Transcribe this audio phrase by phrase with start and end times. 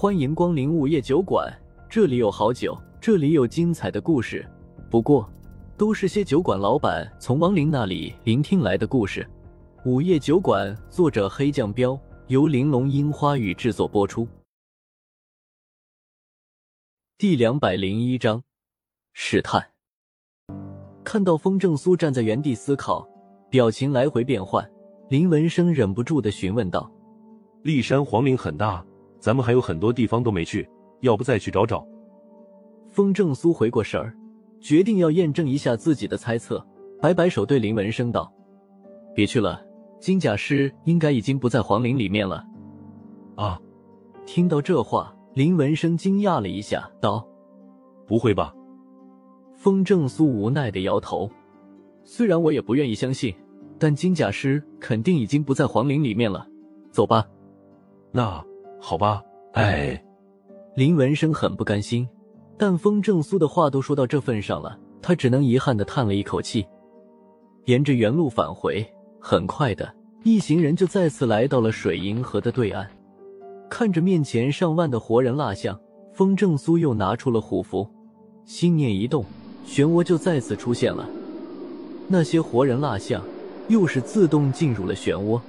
[0.00, 1.54] 欢迎光临午夜酒馆，
[1.86, 4.48] 这里有好酒，这里有精彩的故事。
[4.90, 5.30] 不过，
[5.76, 9.28] 都是些酒馆老板从亡灵那里聆听来的故事。
[9.84, 14.26] 午夜酒馆，作者黑酱标，由玲珑樱花雨制作播出。
[17.18, 18.42] 第两百零一章，
[19.12, 19.62] 试探。
[21.04, 23.06] 看到风正苏站在原地思考，
[23.50, 24.66] 表情来回变换，
[25.10, 26.90] 林文生忍不住的询问道
[27.62, 28.82] ：“骊山皇陵很大，
[29.20, 30.68] 咱们还有很多地方都没去，
[31.00, 31.86] 要不再去找找？”
[32.88, 34.12] 风正苏回过神儿，
[34.60, 36.66] 决定要验证一下自己的猜测，
[37.00, 38.32] 摆摆手对林文生道
[39.14, 39.62] ：“别去了，
[40.00, 42.44] 金甲师应该已经不在皇陵里面了。”
[43.36, 43.60] 啊！
[44.26, 47.26] 听到这话，林文生惊讶了一下，道
[48.06, 48.54] ：“不会吧？”
[49.56, 51.30] 风正苏无奈的摇头，
[52.04, 53.34] 虽然我也不愿意相信，
[53.78, 56.46] 但金甲师肯定已经不在皇陵里面了。
[56.90, 57.26] 走吧。
[58.12, 58.44] 那
[58.80, 59.22] 好吧。
[59.52, 60.02] 哎，
[60.74, 62.08] 林文生很不甘心，
[62.56, 66.66] 但风正苏的话都说到这份上了，他只能遗憾的叹了一口气。
[67.66, 68.84] 沿着原路返回，
[69.20, 69.92] 很快的
[70.24, 72.88] 一行人就再次来到了水银河的对岸。
[73.68, 75.78] 看着面前上万的活人蜡像，
[76.12, 77.86] 风正苏又拿出了虎符，
[78.44, 79.24] 心念一动。
[79.66, 81.08] 漩涡就再次出现了，
[82.08, 83.22] 那些活人蜡像
[83.68, 85.40] 又是自动进入了漩涡。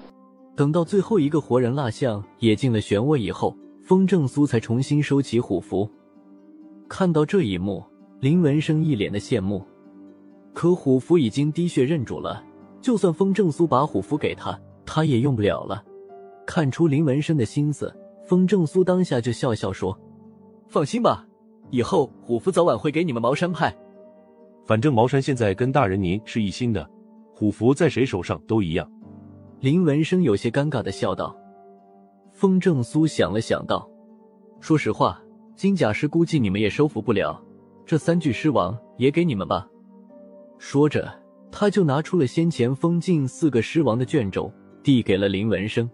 [0.56, 5.90] 等到最后一个活人蜡像也进了漩涡以后，风正苏才重新收起虎符。
[6.90, 7.84] 看到这一幕，
[8.20, 9.66] 林文生一脸的羡慕。
[10.54, 12.44] 可虎符已经滴血认主了，
[12.82, 15.82] 就算风正苏把虎符给他，他也用不了了。
[16.46, 19.98] 看出林文生的心思，风正苏当下就笑笑说
[20.68, 21.26] ：“放心吧，
[21.70, 23.74] 以后虎符早晚会给你们茅山派。”
[24.68, 26.88] 反正茅山现在跟大人您是一心的，
[27.34, 28.92] 虎符在谁手上都一样。
[29.62, 31.38] 林文生有些尴尬的笑道。
[32.32, 33.88] 风正苏想了想道
[34.60, 35.22] ：“说实话，
[35.56, 37.40] 金甲师估计你们也收服不了，
[37.86, 39.68] 这三具尸王也给你们吧。”
[40.58, 41.14] 说着，
[41.52, 44.52] 他就拿出了先前封禁四个尸王的卷轴，
[44.82, 45.88] 递给了林文生。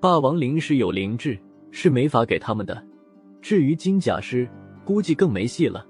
[0.00, 1.38] 霸王灵是有灵智，
[1.70, 2.84] 是没法给他们的。
[3.40, 4.48] 至于金甲师，
[4.84, 5.86] 估计更没戏了。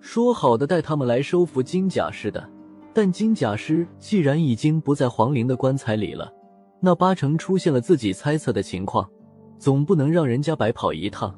[0.00, 2.50] 说好的带他们来收服金甲师的，
[2.98, 6.34] 但金甲师既然已经不在皇陵的棺材里了，
[6.80, 9.08] 那八成出现了自己猜测的情况，
[9.56, 11.32] 总不能让人家白跑一趟。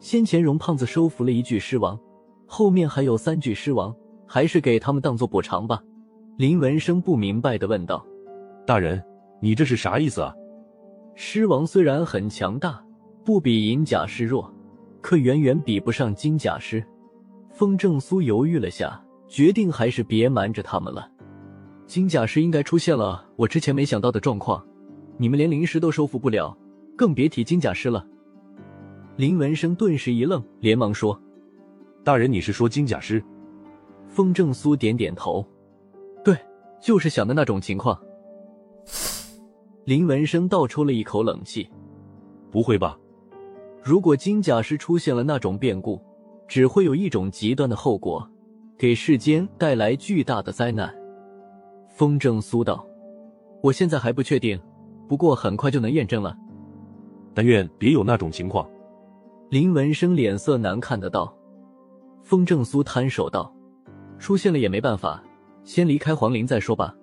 [0.00, 1.96] 先前荣胖子收服了一具尸王，
[2.48, 3.94] 后面还有三具尸王，
[4.26, 5.80] 还是给他们当做补偿吧。
[6.36, 8.04] 林文生不明白的问道
[8.66, 9.00] ：“大人，
[9.40, 10.34] 你这是啥意思啊？”
[11.14, 12.84] 尸王虽然很强大，
[13.24, 14.52] 不比银甲师弱，
[15.00, 16.84] 可远远比不上金甲师。
[17.52, 21.08] 风正苏犹豫了下，决定还是别瞒着他们了。
[21.86, 24.64] 金甲师应该出现了我之前没想到的状况，
[25.16, 26.56] 你们连灵石都收服不了，
[26.96, 28.04] 更别提金甲师了。
[29.16, 31.20] 林文生顿时一愣，连忙说
[32.04, 33.22] ：“大人，你是说金甲师？”
[34.08, 35.44] 风正苏点点头
[36.24, 36.36] ：“对，
[36.80, 37.98] 就是想的那种情况。”
[39.84, 41.68] 林文生倒抽了一口冷气
[42.50, 42.98] ：“不会吧？
[43.82, 46.00] 如果金甲师出现了那种变故？”
[46.48, 48.26] 只会有一种极端的后果，
[48.78, 50.94] 给世间带来巨大的灾难。
[51.88, 52.86] 风正苏道
[53.60, 54.56] ：“我现在还不确定，
[55.08, 56.36] 不过很快就能验证了。
[57.34, 58.64] 但愿别有那种情况。”
[59.50, 61.34] 林文生脸色难看的道。
[62.22, 63.52] 风正苏摊手道
[64.16, 65.20] ：“出现了也没办法，
[65.64, 66.94] 先离开皇陵再说吧。”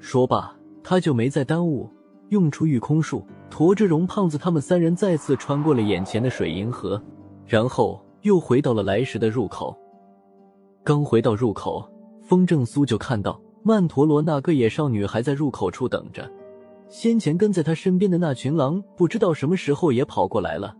[0.00, 1.88] 说罢，他就没再耽误，
[2.30, 7.00] 用出御空术，驮着荣胖子他们三人再次穿过了眼前的水银河，
[7.46, 8.04] 然后。
[8.22, 9.76] 又回到了来时的入口。
[10.84, 11.88] 刚回到入口，
[12.22, 16.28] 风正苏就看到曼陀罗那个野少女还在入口处等着。
[16.88, 20.76] 先前跟在他身边的那群狼，不知道什么时候也跑过来了。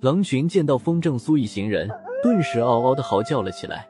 [0.00, 1.88] 狼群见到风正苏一行人，
[2.22, 3.88] 顿时嗷嗷的嚎叫了起来。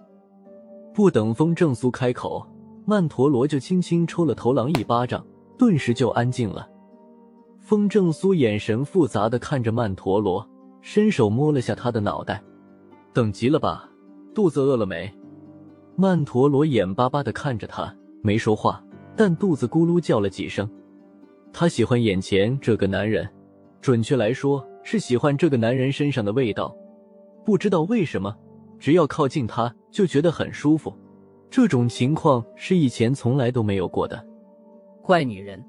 [0.94, 2.46] 不等风正苏开口，
[2.84, 5.26] 曼陀罗就轻轻抽了头狼一巴掌，
[5.58, 6.68] 顿时就安静了。
[7.58, 10.48] 风正苏眼神复杂的看着曼陀罗，
[10.80, 12.40] 伸手摸了下他的脑袋。
[13.12, 13.90] 等急了吧？
[14.32, 15.12] 肚子饿了没？
[15.98, 17.90] 曼陀罗眼巴巴的看着他，
[18.22, 18.84] 没说话，
[19.16, 20.68] 但肚子咕噜叫了几声。
[21.52, 23.26] 他喜欢眼前这个男人，
[23.80, 26.76] 准确来说是喜欢这个男人身上的味道。
[27.46, 28.36] 不知道为什么，
[28.78, 30.92] 只要靠近他就觉得很舒服。
[31.48, 34.22] 这种情况是以前从来都没有过的。
[35.02, 35.64] 怪女人，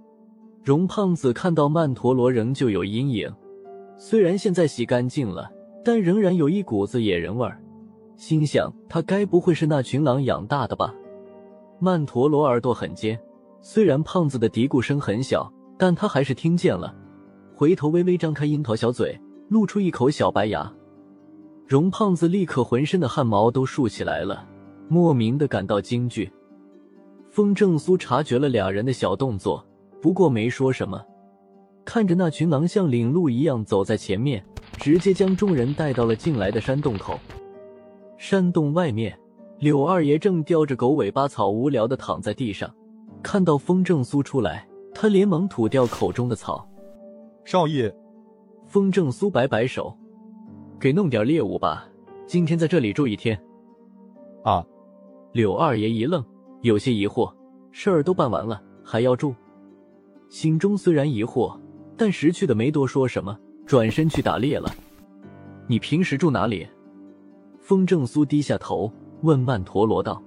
[0.61, 3.33] 荣胖子看到曼陀罗仍旧有阴影，
[3.95, 5.49] 虽然现在洗干净了。
[5.85, 7.63] 但仍然有一股子野人味儿，
[8.17, 10.93] 心想他该不会是那群狼养大的吧？
[11.79, 13.17] 曼陀罗耳朵很尖，
[13.61, 16.93] 虽然胖子的嘀咕声很小，但他还是听见了。
[17.55, 19.19] 回头微微张开樱桃小嘴，
[19.49, 20.73] 露出一口小白牙。
[21.67, 24.47] 容胖子立刻浑身的汗毛都竖起来了，
[24.87, 26.31] 莫名的感到惊惧。
[27.29, 29.63] 风正苏察觉了俩人的小动作，
[30.01, 30.99] 不过没说什么，
[31.85, 34.43] 看着那群狼像领路一样走在前面，
[34.79, 37.19] 直接将众人带到了进来的山洞口。
[38.17, 39.17] 山洞外面，
[39.59, 42.69] 柳二爷正叼着狗尾巴草，无聊的躺在地上。
[43.21, 46.67] 看到风正苏出来，他连忙吐掉口中的草。
[47.45, 47.93] 少爷，
[48.65, 49.95] 风正苏摆摆手。
[50.79, 51.87] 给弄点猎物吧，
[52.25, 53.39] 今天在这里住一天。
[54.43, 54.65] 啊！
[55.31, 56.23] 柳二爷一愣，
[56.61, 57.31] 有些疑惑：
[57.71, 59.33] 事儿都办完了，还要住？
[60.29, 61.59] 心中虽然疑惑，
[61.95, 64.73] 但识趣的没多说什么，转身去打猎了。
[65.67, 66.67] 你平时住哪里？
[67.67, 68.89] 风正苏低下头
[69.23, 70.23] 问曼陀罗道。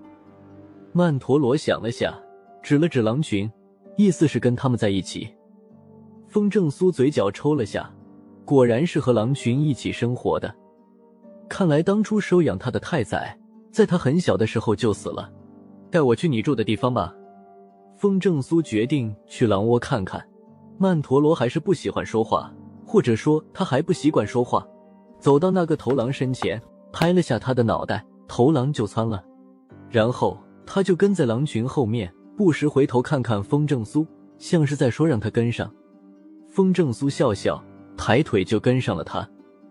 [0.92, 2.14] 曼陀罗想了下，
[2.62, 3.50] 指了指狼群，
[3.96, 5.26] 意思是跟他们在一起。
[6.28, 7.90] 风正苏嘴角抽了下。
[8.44, 10.54] 果然是和狼群一起生活的，
[11.48, 13.34] 看来当初收养他的太宰，
[13.72, 15.32] 在他很小的时候就死了。
[15.90, 17.14] 带我去你住的地方吧。
[17.96, 20.22] 风正苏决定去狼窝看看。
[20.76, 22.52] 曼陀罗还是不喜欢说话，
[22.84, 24.62] 或者说他还不习惯说话。
[25.18, 26.60] 走到那个头狼身前，
[26.92, 29.24] 拍了下他的脑袋，头狼就窜了。
[29.88, 34.06] 然后他就跟在狼群后面，不时回头看看风正苏，
[34.38, 35.72] 像是在说让他跟上。
[36.48, 37.62] 风正苏笑笑。
[37.96, 39.28] 抬腿就跟上了他，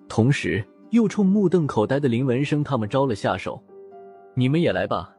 [0.07, 3.59] 同时又冲目瞪口呆的林文生他们招了下手
[4.37, 5.11] ：“你们也来吧。”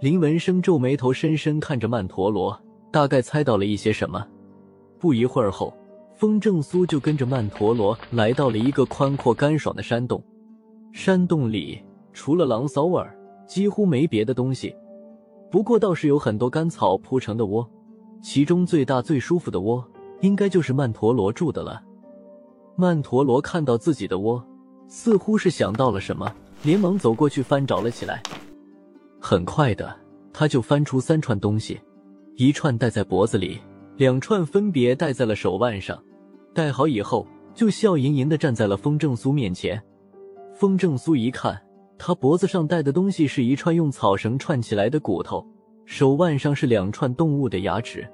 [0.00, 2.58] 林文生皱眉头，深深看着曼陀罗，
[2.90, 4.26] 大概猜到了一些什么。
[4.98, 5.76] 不一会儿后，
[6.14, 10.24] 风正苏就跟着曼陀罗来到了一个宽阔干爽的山洞。
[10.92, 11.80] 山洞里
[12.12, 13.16] 除了狼骚味儿，
[13.46, 14.74] 几乎没别的东西。
[15.50, 17.68] 不过倒是有很多干草铺成的窝，
[18.22, 19.84] 其中最大最舒服的窝，
[20.20, 21.82] 应该就是曼陀罗住的了。
[22.76, 24.44] 曼陀罗看到自己的窝，
[24.86, 26.32] 似乎是想到了什么，
[26.62, 28.22] 连忙走过去翻找了起来。
[29.20, 29.94] 很快的，
[30.32, 31.80] 他就翻出三串东西，
[32.36, 33.58] 一串戴在脖子里，
[33.96, 36.00] 两串分别戴在了手腕上。
[36.54, 39.82] 戴好以后，就笑盈盈的站在了风正苏面前。
[40.60, 41.58] 风正苏一看，
[41.96, 45.42] 他脖子上戴的东西是一串用草绳串起来的骨头，
[45.86, 48.06] 手腕上是两串动物的牙齿。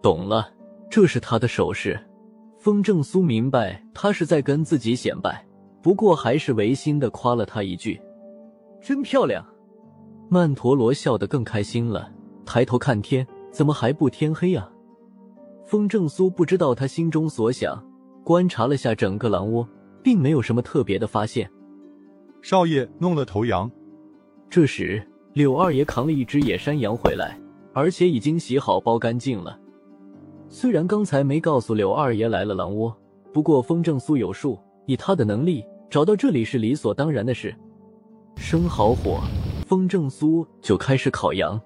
[0.00, 0.48] 懂了，
[0.88, 2.00] 这是他的首饰。
[2.58, 5.44] 风正苏明白他是在跟自己显摆，
[5.82, 8.00] 不过还是违心的夸了他一句
[8.80, 9.44] ：“真漂亮。”
[10.30, 12.10] 曼陀罗笑得更开心了，
[12.46, 14.66] 抬头看天，怎么还不天黑啊？
[15.66, 17.86] 风正苏不知道他心中所想，
[18.24, 19.68] 观察了下整个狼窝，
[20.02, 21.50] 并没有什么特别的发现。
[22.42, 23.70] 少爷弄了头羊。
[24.48, 27.38] 这时，柳二爷扛了一只野山羊回来，
[27.72, 29.58] 而且已经洗好、包干净了。
[30.48, 32.96] 虽然刚才没告诉柳二爷来了狼窝，
[33.32, 37.54] 不过风正苏有数，以他的能力找到这里是理所当然的事。
[38.36, 39.20] 生好火，
[39.66, 41.60] 风正苏就开始烤羊。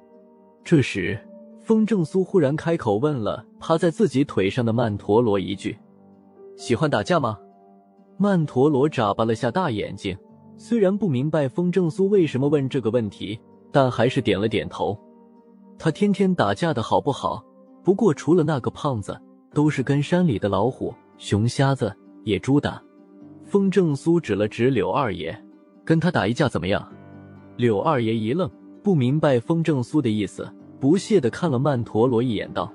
[0.62, 1.18] 这时，
[1.62, 5.78] 风正苏忽然开口问了趴在自己腿上的曼陀罗一句
[6.56, 7.38] ：“喜欢打架吗？”
[8.16, 10.16] 曼陀罗眨巴了下大眼睛，
[10.56, 13.38] 虽然不明白风正苏为什么问这个问题，
[13.72, 14.98] 但还是点了点头。
[15.76, 17.44] 他天天打架的好不好？
[17.82, 19.20] 不过，除了那个胖子，
[19.52, 22.80] 都是跟山里的老虎、熊瞎子、野猪打。
[23.44, 25.36] 风正苏指了指柳二爷，
[25.84, 26.88] 跟他打一架怎么样？
[27.56, 28.48] 柳二爷一愣，
[28.82, 30.48] 不明白风正苏的意思，
[30.80, 32.72] 不屑的看了曼陀罗一眼，道：“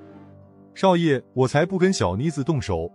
[0.75, 2.91] 少爷，我才不跟小妮子动手。”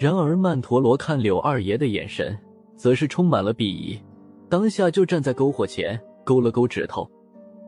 [0.00, 2.34] 然而，曼陀罗看柳二爷的眼神，
[2.74, 4.00] 则是充满了鄙夷，
[4.48, 7.06] 当下就站在篝火前，勾了勾指头。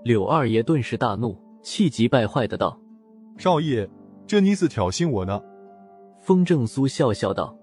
[0.02, 2.80] 柳二爷顿时大怒，气急败坏的道。
[3.36, 3.86] 少爷，
[4.26, 5.42] 这妮子挑衅我呢。
[6.22, 7.54] 风正苏笑笑道：“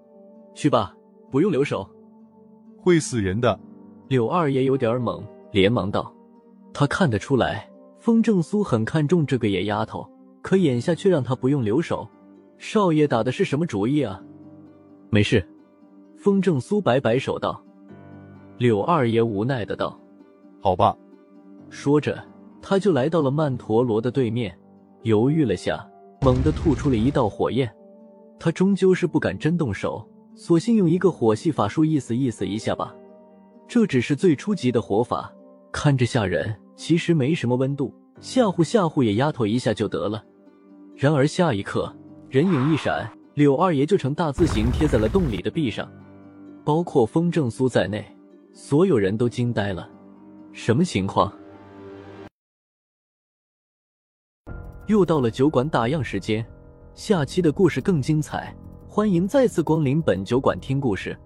[0.54, 0.94] 去吧，
[1.32, 1.84] 不用留手，
[2.78, 3.58] 会死人的。”
[4.06, 6.14] 柳二爷有点懵，连忙道
[6.72, 10.08] ：“他看得出来，风正苏很看重这个野丫头，
[10.42, 12.08] 可眼下却让他不用留手。
[12.56, 14.22] 少爷打的是什么主意啊
[15.10, 15.46] ？”“没事。”
[16.16, 17.62] 风正苏摆摆手道。
[18.58, 19.98] 柳二爷无奈的道
[20.60, 20.96] ：“好吧。”
[21.70, 22.22] 说着，
[22.60, 24.56] 他就来到了曼陀罗的对面。
[25.02, 25.88] 犹豫了下，
[26.20, 27.70] 猛地吐出了一道火焰。
[28.38, 32.94] 他终究是不敢真动手，索性用一个火系法术意思意思一下吧。
[33.66, 35.32] 这只是最初级的火法，
[35.72, 40.22] 看着吓人，其实没什么温度，吓唬吓唬野丫头一下就得了。
[40.96, 41.94] 然而下一刻，
[42.28, 45.90] 人影一闪，柳二爷就成大字形贴在了洞里的壁上，
[46.62, 48.04] 包括风正苏在内，
[48.52, 49.88] 所有人都惊呆了。
[50.52, 51.32] 什么情况？
[54.88, 56.44] 又到了酒馆打烊时间，
[56.92, 58.54] 下期的故事更精彩，
[58.86, 61.18] 欢迎再次光临本酒馆听故事。